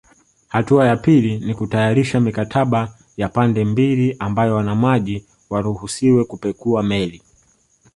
[0.47, 7.23] Hatua ya pili ni kutayarisha mikataba ya pande mbili ambayo wanamaji waruhusiwe kupekua meli